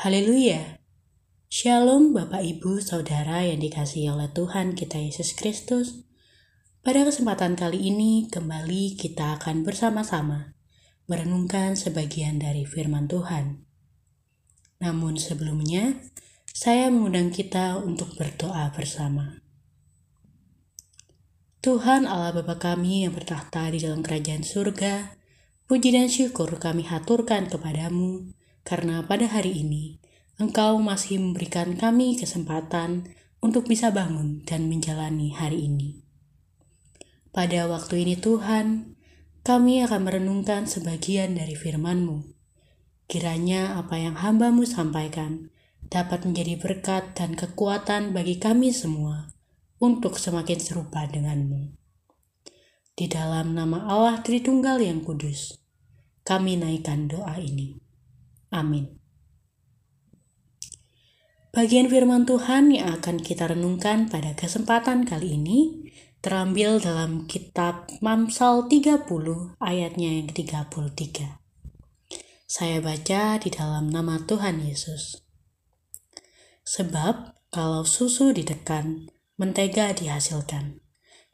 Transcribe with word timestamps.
Haleluya. 0.00 0.80
Shalom 1.52 2.16
Bapak 2.16 2.40
Ibu 2.40 2.80
Saudara 2.80 3.44
yang 3.44 3.60
dikasihi 3.60 4.08
oleh 4.08 4.32
Tuhan 4.32 4.72
kita 4.72 4.96
Yesus 4.96 5.36
Kristus. 5.36 6.08
Pada 6.80 7.04
kesempatan 7.04 7.52
kali 7.52 7.92
ini 7.92 8.24
kembali 8.32 8.96
kita 8.96 9.36
akan 9.36 9.60
bersama-sama 9.60 10.56
merenungkan 11.04 11.76
sebagian 11.76 12.40
dari 12.40 12.64
firman 12.64 13.12
Tuhan. 13.12 13.68
Namun 14.80 15.20
sebelumnya, 15.20 16.00
saya 16.48 16.88
mengundang 16.88 17.28
kita 17.28 17.76
untuk 17.76 18.16
berdoa 18.16 18.72
bersama. 18.72 19.44
Tuhan 21.60 22.08
Allah 22.08 22.32
Bapa 22.40 22.56
kami 22.56 23.04
yang 23.04 23.12
bertahta 23.12 23.68
di 23.68 23.84
dalam 23.84 24.00
kerajaan 24.00 24.48
surga, 24.48 25.20
puji 25.68 25.92
dan 25.92 26.08
syukur 26.08 26.56
kami 26.56 26.88
haturkan 26.88 27.52
kepadamu 27.52 28.39
karena 28.70 29.02
pada 29.02 29.26
hari 29.26 29.66
ini 29.66 29.98
Engkau 30.38 30.78
masih 30.78 31.18
memberikan 31.18 31.74
kami 31.74 32.14
kesempatan 32.14 33.10
untuk 33.42 33.66
bisa 33.66 33.90
bangun 33.90 34.46
dan 34.46 34.70
menjalani 34.70 35.34
hari 35.34 35.66
ini. 35.66 36.06
Pada 37.34 37.66
waktu 37.66 38.06
ini 38.06 38.14
Tuhan, 38.14 38.94
kami 39.42 39.82
akan 39.82 40.00
merenungkan 40.06 40.70
sebagian 40.70 41.34
dari 41.34 41.58
firman-Mu. 41.58 42.30
Kiranya 43.10 43.74
apa 43.74 43.98
yang 43.98 44.14
hambamu 44.14 44.62
sampaikan 44.62 45.50
dapat 45.90 46.22
menjadi 46.22 46.56
berkat 46.56 47.18
dan 47.18 47.34
kekuatan 47.34 48.14
bagi 48.14 48.38
kami 48.38 48.70
semua 48.70 49.34
untuk 49.82 50.16
semakin 50.16 50.62
serupa 50.62 51.10
denganmu. 51.10 51.74
Di 52.94 53.10
dalam 53.10 53.52
nama 53.52 53.90
Allah 53.90 54.22
Tritunggal 54.22 54.78
yang 54.78 55.02
kudus, 55.02 55.58
kami 56.22 56.54
naikkan 56.54 57.10
doa 57.10 57.34
ini. 57.36 57.89
Amin. 58.50 59.00
Bagian 61.50 61.90
firman 61.90 62.30
Tuhan 62.30 62.70
yang 62.70 62.94
akan 63.02 63.18
kita 63.18 63.50
renungkan 63.50 64.06
pada 64.06 64.38
kesempatan 64.38 65.02
kali 65.02 65.34
ini 65.34 65.90
terambil 66.22 66.78
dalam 66.78 67.26
kitab 67.26 67.90
Mamsal 67.98 68.70
30 68.70 69.02
ayatnya 69.58 70.14
yang 70.14 70.30
ke-33. 70.30 71.26
Saya 72.46 72.78
baca 72.78 73.42
di 73.42 73.50
dalam 73.50 73.90
nama 73.90 74.22
Tuhan 74.22 74.62
Yesus. 74.62 75.26
Sebab 76.62 77.34
kalau 77.50 77.82
susu 77.82 78.30
ditekan, 78.30 79.10
mentega 79.34 79.90
dihasilkan. 79.90 80.78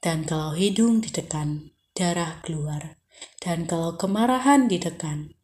Dan 0.00 0.24
kalau 0.24 0.56
hidung 0.56 1.04
ditekan, 1.04 1.76
darah 1.92 2.40
keluar. 2.40 2.96
Dan 3.36 3.68
kalau 3.68 4.00
kemarahan 4.00 4.64
ditekan, 4.64 5.35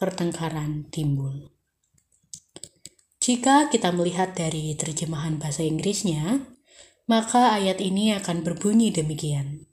pertengkaran 0.00 0.88
timbul. 0.88 1.52
Jika 3.20 3.68
kita 3.68 3.92
melihat 3.92 4.32
dari 4.32 4.72
terjemahan 4.80 5.36
bahasa 5.36 5.60
Inggrisnya, 5.60 6.48
maka 7.04 7.52
ayat 7.52 7.76
ini 7.84 8.16
akan 8.16 8.40
berbunyi 8.40 8.88
demikian. 8.88 9.68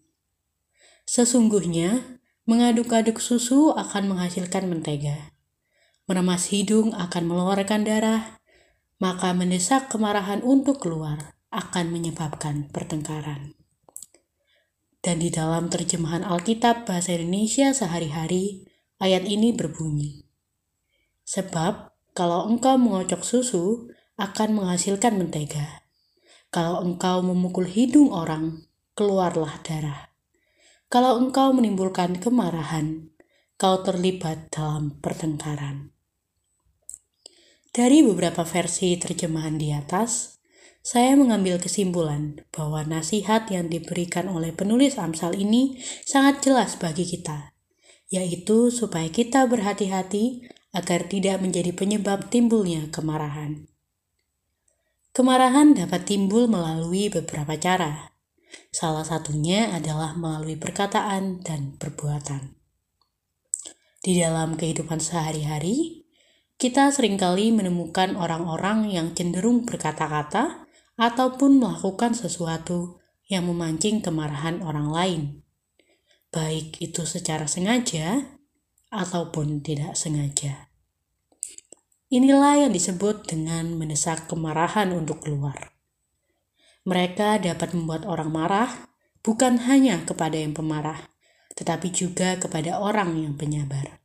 Sesungguhnya, 1.08 2.20
mengaduk-aduk 2.44 3.24
susu 3.24 3.72
akan 3.72 4.12
menghasilkan 4.12 4.68
mentega. 4.68 5.32
Meremas 6.12 6.52
hidung 6.52 6.92
akan 6.92 7.24
mengeluarkan 7.24 7.88
darah, 7.88 8.44
maka 9.00 9.32
mendesak 9.32 9.88
kemarahan 9.88 10.44
untuk 10.44 10.84
keluar 10.84 11.40
akan 11.48 11.88
menyebabkan 11.88 12.68
pertengkaran. 12.76 13.56
Dan 15.00 15.24
di 15.24 15.32
dalam 15.32 15.72
terjemahan 15.72 16.28
Alkitab 16.28 16.84
bahasa 16.84 17.16
Indonesia 17.16 17.72
sehari-hari, 17.72 18.68
Ayat 18.98 19.30
ini 19.30 19.54
berbunyi, 19.54 20.26
Sebab 21.28 21.94
kalau 22.18 22.50
engkau 22.50 22.82
mengocok 22.82 23.22
susu, 23.22 23.94
akan 24.18 24.58
menghasilkan 24.58 25.20
mentega. 25.22 25.86
Kalau 26.50 26.82
engkau 26.82 27.22
memukul 27.22 27.70
hidung 27.70 28.10
orang, 28.10 28.66
keluarlah 28.98 29.60
darah. 29.62 30.10
Kalau 30.90 31.22
engkau 31.22 31.54
menimbulkan 31.54 32.18
kemarahan, 32.18 33.14
kau 33.60 33.84
terlibat 33.84 34.50
dalam 34.50 34.98
pertengkaran. 34.98 35.94
Dari 37.70 38.02
beberapa 38.02 38.42
versi 38.48 38.98
terjemahan 38.98 39.62
di 39.62 39.76
atas, 39.76 40.42
saya 40.82 41.14
mengambil 41.14 41.62
kesimpulan 41.62 42.42
bahwa 42.50 42.82
nasihat 42.82 43.46
yang 43.54 43.70
diberikan 43.70 44.26
oleh 44.26 44.56
penulis 44.56 44.98
Amsal 44.98 45.38
ini 45.38 45.78
sangat 46.08 46.42
jelas 46.42 46.80
bagi 46.80 47.06
kita 47.06 47.57
yaitu 48.08 48.72
supaya 48.72 49.12
kita 49.12 49.44
berhati-hati 49.48 50.48
agar 50.72 51.08
tidak 51.12 51.44
menjadi 51.44 51.72
penyebab 51.76 52.32
timbulnya 52.32 52.88
kemarahan. 52.92 53.68
Kemarahan 55.12 55.74
dapat 55.74 56.06
timbul 56.06 56.46
melalui 56.46 57.10
beberapa 57.10 57.58
cara. 57.58 58.14
Salah 58.70 59.04
satunya 59.04 59.74
adalah 59.74 60.14
melalui 60.14 60.56
perkataan 60.56 61.42
dan 61.42 61.76
perbuatan. 61.76 62.54
Di 63.98 64.22
dalam 64.22 64.56
kehidupan 64.56 65.02
sehari-hari, 65.02 66.06
kita 66.62 66.94
sering 66.94 67.18
kali 67.18 67.50
menemukan 67.50 68.14
orang-orang 68.14 68.94
yang 68.94 69.18
cenderung 69.18 69.66
berkata-kata 69.66 70.70
ataupun 70.96 71.60
melakukan 71.60 72.14
sesuatu 72.14 73.02
yang 73.28 73.50
memancing 73.50 74.00
kemarahan 74.00 74.64
orang 74.64 74.90
lain 74.90 75.22
baik 76.32 76.80
itu 76.84 77.08
secara 77.08 77.48
sengaja 77.48 78.24
ataupun 78.92 79.64
tidak 79.64 79.96
sengaja. 79.96 80.68
Inilah 82.08 82.68
yang 82.68 82.72
disebut 82.72 83.28
dengan 83.28 83.76
mendesak 83.76 84.32
kemarahan 84.32 84.96
untuk 84.96 85.28
keluar. 85.28 85.76
Mereka 86.88 87.44
dapat 87.44 87.76
membuat 87.76 88.08
orang 88.08 88.32
marah 88.32 88.72
bukan 89.20 89.60
hanya 89.68 90.08
kepada 90.08 90.40
yang 90.40 90.56
pemarah, 90.56 91.12
tetapi 91.60 91.92
juga 91.92 92.40
kepada 92.40 92.80
orang 92.80 93.20
yang 93.20 93.36
penyabar. 93.36 94.00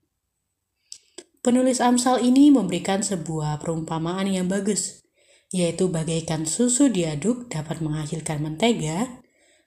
Penulis 1.46 1.78
Amsal 1.78 2.22
ini 2.26 2.50
memberikan 2.50 3.06
sebuah 3.06 3.62
perumpamaan 3.62 4.26
yang 4.26 4.50
bagus, 4.50 5.06
yaitu 5.54 5.86
bagaikan 5.86 6.42
susu 6.42 6.90
diaduk 6.90 7.46
dapat 7.50 7.78
menghasilkan 7.78 8.42
mentega, 8.42 9.22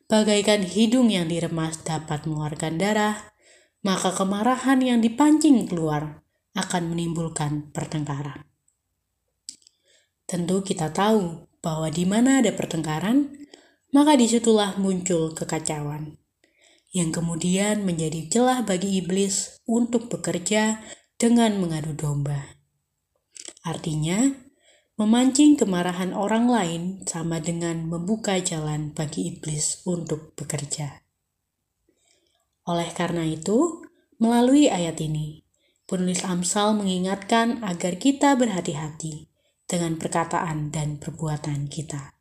bagaikan 0.05 0.61
hidung 0.61 1.09
yang 1.09 1.25
diremas 1.29 1.81
dapat 1.81 2.29
mengeluarkan 2.29 2.77
darah, 2.77 3.33
maka 3.81 4.13
kemarahan 4.13 4.81
yang 4.81 4.99
dipancing 5.01 5.66
keluar 5.69 6.25
akan 6.57 6.93
menimbulkan 6.93 7.69
pertengkaran. 7.73 8.45
Tentu 10.25 10.65
kita 10.65 10.89
tahu 10.89 11.45
bahwa 11.61 11.89
di 11.94 12.05
mana 12.05 12.41
ada 12.41 12.53
pertengkaran, 12.53 13.33
maka 13.94 14.17
di 14.17 14.25
situlah 14.25 14.77
muncul 14.77 15.33
kekacauan, 15.38 16.17
yang 16.94 17.13
kemudian 17.13 17.85
menjadi 17.85 18.29
celah 18.29 18.59
bagi 18.65 19.01
iblis 19.01 19.61
untuk 19.69 20.09
bekerja 20.09 20.81
dengan 21.17 21.57
mengadu 21.61 21.94
domba. 21.94 22.57
Artinya, 23.65 24.44
Memancing 24.95 25.59
kemarahan 25.59 26.16
orang 26.16 26.47
lain 26.47 26.83
sama 27.03 27.44
dengan 27.44 27.83
membuka 27.83 28.39
jalan 28.39 28.95
bagi 28.95 29.27
iblis 29.27 29.83
untuk 29.83 30.31
bekerja. 30.39 31.03
Oleh 32.63 32.88
karena 32.95 33.27
itu, 33.27 33.83
melalui 34.24 34.71
ayat 34.71 34.95
ini, 35.03 35.44
penulis 35.83 36.24
Amsal 36.24 36.80
mengingatkan 36.80 37.59
agar 37.59 38.00
kita 38.00 38.39
berhati-hati 38.39 39.27
dengan 39.68 40.00
perkataan 40.00 40.71
dan 40.71 40.95
perbuatan 40.95 41.68
kita. 41.68 42.15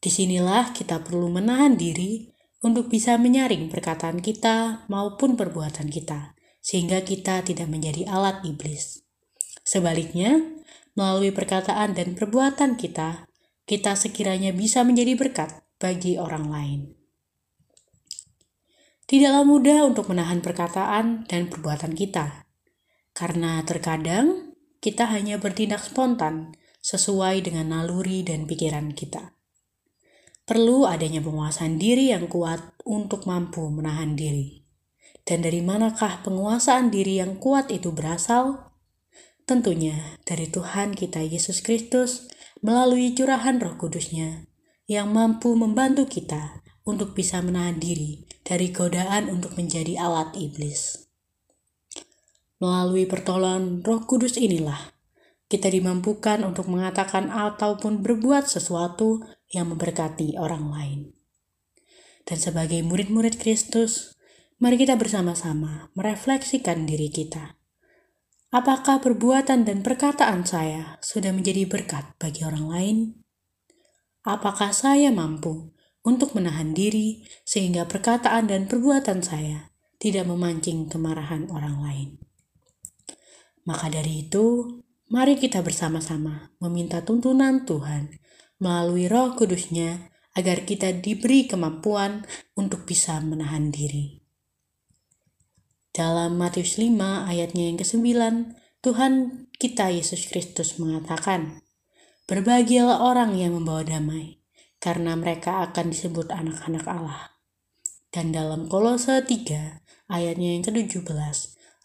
Di 0.00 0.08
sinilah 0.08 0.72
kita 0.72 1.04
perlu 1.04 1.28
menahan 1.28 1.76
diri 1.76 2.32
untuk 2.64 2.88
bisa 2.88 3.20
menyaring 3.20 3.68
perkataan 3.68 4.24
kita 4.24 4.88
maupun 4.88 5.36
perbuatan 5.36 5.92
kita, 5.92 6.32
sehingga 6.64 7.04
kita 7.04 7.44
tidak 7.44 7.68
menjadi 7.68 8.08
alat 8.08 8.40
iblis. 8.48 9.04
Sebaliknya, 9.60 10.40
melalui 10.94 11.30
perkataan 11.34 11.94
dan 11.94 12.14
perbuatan 12.14 12.78
kita, 12.78 13.30
kita 13.66 13.94
sekiranya 13.94 14.50
bisa 14.50 14.82
menjadi 14.82 15.14
berkat 15.14 15.50
bagi 15.78 16.18
orang 16.18 16.46
lain. 16.50 16.80
Tidaklah 19.10 19.42
mudah 19.42 19.90
untuk 19.90 20.06
menahan 20.06 20.38
perkataan 20.38 21.26
dan 21.26 21.50
perbuatan 21.50 21.98
kita, 21.98 22.46
karena 23.10 23.58
terkadang 23.66 24.54
kita 24.78 25.10
hanya 25.10 25.42
bertindak 25.42 25.82
spontan 25.82 26.54
sesuai 26.78 27.42
dengan 27.42 27.74
naluri 27.74 28.22
dan 28.22 28.46
pikiran 28.46 28.94
kita. 28.94 29.34
Perlu 30.46 30.86
adanya 30.86 31.18
penguasaan 31.22 31.78
diri 31.78 32.10
yang 32.14 32.26
kuat 32.26 32.78
untuk 32.86 33.26
mampu 33.26 33.66
menahan 33.70 34.14
diri. 34.14 34.62
Dan 35.26 35.42
dari 35.42 35.62
manakah 35.62 36.22
penguasaan 36.26 36.90
diri 36.90 37.18
yang 37.22 37.38
kuat 37.38 37.70
itu 37.70 37.94
berasal? 37.94 38.69
Tentunya 39.50 40.14
dari 40.22 40.46
Tuhan 40.46 40.94
kita 40.94 41.26
Yesus 41.26 41.58
Kristus 41.58 42.30
melalui 42.62 43.18
curahan 43.18 43.58
roh 43.58 43.74
kudusnya 43.74 44.46
yang 44.86 45.10
mampu 45.10 45.58
membantu 45.58 46.06
kita 46.06 46.62
untuk 46.86 47.18
bisa 47.18 47.42
menahan 47.42 47.82
diri 47.82 48.30
dari 48.46 48.70
godaan 48.70 49.26
untuk 49.26 49.58
menjadi 49.58 49.98
alat 49.98 50.38
iblis. 50.38 51.10
Melalui 52.62 53.10
pertolongan 53.10 53.82
roh 53.82 54.06
kudus 54.06 54.38
inilah, 54.38 54.94
kita 55.50 55.66
dimampukan 55.66 56.46
untuk 56.46 56.70
mengatakan 56.70 57.26
ataupun 57.34 58.06
berbuat 58.06 58.46
sesuatu 58.46 59.18
yang 59.50 59.66
memberkati 59.74 60.38
orang 60.38 60.70
lain. 60.70 61.00
Dan 62.22 62.38
sebagai 62.38 62.86
murid-murid 62.86 63.34
Kristus, 63.34 64.14
mari 64.62 64.78
kita 64.78 64.94
bersama-sama 64.94 65.90
merefleksikan 65.98 66.86
diri 66.86 67.10
kita. 67.10 67.58
Apakah 68.50 68.98
perbuatan 68.98 69.62
dan 69.62 69.86
perkataan 69.86 70.42
saya 70.42 70.98
sudah 70.98 71.30
menjadi 71.30 71.70
berkat 71.70 72.18
bagi 72.18 72.42
orang 72.42 72.66
lain? 72.66 72.96
Apakah 74.26 74.74
saya 74.74 75.14
mampu 75.14 75.70
untuk 76.02 76.34
menahan 76.34 76.74
diri 76.74 77.22
sehingga 77.46 77.86
perkataan 77.86 78.50
dan 78.50 78.66
perbuatan 78.66 79.22
saya 79.22 79.70
tidak 80.02 80.26
memancing 80.26 80.90
kemarahan 80.90 81.46
orang 81.54 81.76
lain? 81.78 82.08
Maka 83.64 83.86
dari 83.86 84.26
itu, 84.26 84.66
Mari 85.10 85.42
kita 85.42 85.58
bersama-sama 85.66 86.54
meminta 86.62 87.02
tuntunan 87.02 87.66
Tuhan 87.66 88.14
melalui 88.62 89.10
roh 89.10 89.34
kudusnya 89.34 90.06
agar 90.38 90.62
kita 90.62 90.94
diberi 90.94 91.50
kemampuan 91.50 92.22
untuk 92.54 92.86
bisa 92.86 93.18
menahan 93.18 93.74
diri. 93.74 94.19
Dalam 95.90 96.38
Matius 96.38 96.78
5 96.78 96.94
ayatnya 97.26 97.66
yang 97.66 97.78
ke-9, 97.82 98.06
Tuhan 98.78 99.12
kita 99.58 99.90
Yesus 99.90 100.30
Kristus 100.30 100.78
mengatakan, 100.78 101.66
Berbahagialah 102.30 103.02
orang 103.02 103.34
yang 103.34 103.58
membawa 103.58 103.82
damai, 103.82 104.38
karena 104.78 105.18
mereka 105.18 105.66
akan 105.66 105.90
disebut 105.90 106.30
anak-anak 106.30 106.86
Allah. 106.86 107.34
Dan 108.14 108.30
dalam 108.30 108.70
Kolose 108.70 109.18
3 109.18 109.82
ayatnya 110.06 110.54
yang 110.54 110.62
ke-17, 110.62 111.10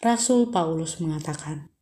Rasul 0.05 0.53
Paulus 0.53 1.01
mengatakan, 1.01 1.73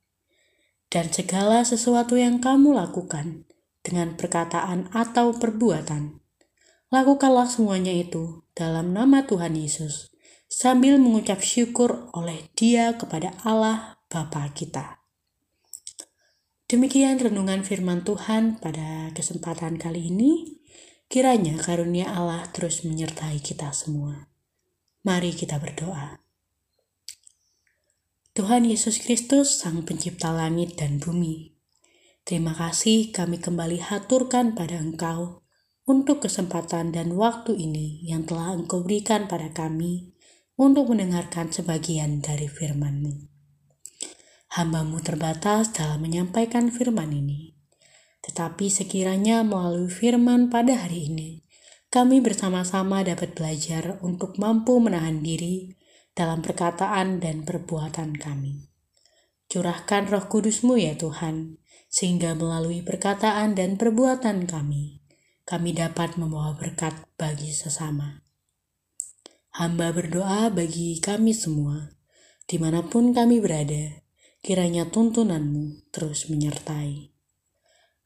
dan 0.94 1.10
segala 1.10 1.66
sesuatu 1.66 2.16
yang 2.16 2.38
kamu 2.38 2.78
lakukan 2.78 3.50
dengan 3.81 4.14
perkataan 4.14 4.94
atau 4.94 5.34
perbuatan. 5.36 6.24
Lakukanlah 6.94 7.50
semuanya 7.50 7.92
itu 7.92 8.46
dalam 8.54 8.94
nama 8.94 9.26
Tuhan 9.26 9.58
Yesus, 9.58 10.12
sambil 10.54 11.02
mengucap 11.02 11.42
syukur 11.42 12.14
oleh 12.14 12.54
Dia 12.54 12.94
kepada 12.94 13.34
Allah 13.42 13.98
Bapa 14.06 14.46
kita. 14.54 15.02
Demikian 16.70 17.18
renungan 17.18 17.66
firman 17.66 18.06
Tuhan 18.06 18.62
pada 18.62 19.10
kesempatan 19.18 19.82
kali 19.82 20.14
ini. 20.14 20.62
Kiranya 21.10 21.58
karunia 21.58 22.10
Allah 22.10 22.46
terus 22.54 22.86
menyertai 22.86 23.42
kita 23.42 23.74
semua. 23.74 24.30
Mari 25.02 25.34
kita 25.34 25.58
berdoa. 25.58 26.22
Tuhan 28.34 28.66
Yesus 28.66 28.98
Kristus, 28.98 29.62
Sang 29.62 29.86
Pencipta 29.86 30.34
langit 30.34 30.74
dan 30.78 30.98
bumi. 30.98 31.54
Terima 32.26 32.58
kasih 32.58 33.14
kami 33.14 33.38
kembali 33.38 33.78
haturkan 33.78 34.58
pada 34.58 34.82
Engkau 34.82 35.46
untuk 35.86 36.26
kesempatan 36.26 36.90
dan 36.90 37.14
waktu 37.14 37.54
ini 37.54 38.02
yang 38.10 38.26
telah 38.26 38.58
Engkau 38.58 38.82
berikan 38.82 39.30
pada 39.30 39.54
kami 39.54 40.12
untuk 40.54 40.94
mendengarkan 40.94 41.50
sebagian 41.50 42.22
dari 42.22 42.46
firman-Mu. 42.46 43.14
Hambamu 44.54 45.02
terbatas 45.02 45.74
dalam 45.74 46.06
menyampaikan 46.06 46.70
firman 46.70 47.10
ini. 47.10 47.58
Tetapi 48.22 48.70
sekiranya 48.70 49.42
melalui 49.42 49.90
firman 49.90 50.54
pada 50.54 50.86
hari 50.86 51.10
ini, 51.10 51.42
kami 51.90 52.22
bersama-sama 52.22 53.02
dapat 53.02 53.34
belajar 53.34 53.98
untuk 54.06 54.38
mampu 54.38 54.78
menahan 54.78 55.26
diri 55.26 55.74
dalam 56.14 56.46
perkataan 56.46 57.18
dan 57.18 57.46
perbuatan 57.46 58.14
kami. 58.14 58.70
Curahkan 59.50 60.10
roh 60.10 60.26
kudusmu 60.30 60.78
ya 60.78 60.98
Tuhan, 60.98 61.62
sehingga 61.94 62.34
melalui 62.34 62.82
perkataan 62.82 63.54
dan 63.54 63.78
perbuatan 63.78 64.50
kami, 64.50 65.02
kami 65.46 65.78
dapat 65.78 66.18
membawa 66.18 66.58
berkat 66.58 66.98
bagi 67.20 67.54
sesama. 67.54 68.23
Hamba 69.54 69.94
berdoa 69.94 70.50
bagi 70.50 70.98
kami 70.98 71.30
semua, 71.30 71.94
di 72.50 72.58
mana 72.58 72.82
pun 72.82 73.14
kami 73.14 73.38
berada, 73.38 74.02
kiranya 74.42 74.90
tuntunanmu 74.90 75.94
terus 75.94 76.26
menyertai. 76.26 77.14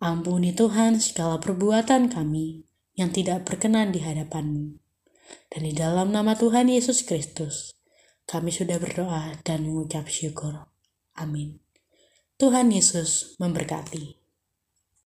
Ampuni 0.04 0.52
Tuhan 0.52 1.00
segala 1.00 1.40
perbuatan 1.40 2.12
kami 2.12 2.68
yang 3.00 3.16
tidak 3.16 3.48
berkenan 3.48 3.96
di 3.96 4.04
hadapanmu. 4.04 4.76
Dan 5.48 5.62
di 5.64 5.72
dalam 5.72 6.12
nama 6.12 6.36
Tuhan 6.36 6.68
Yesus 6.68 7.08
Kristus, 7.08 7.80
kami 8.28 8.52
sudah 8.52 8.76
berdoa 8.76 9.40
dan 9.48 9.64
mengucap 9.64 10.12
syukur. 10.12 10.68
Amin. 11.16 11.64
Tuhan 12.36 12.76
Yesus 12.76 13.40
memberkati. 13.40 14.27